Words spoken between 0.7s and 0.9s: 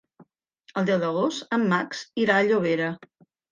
El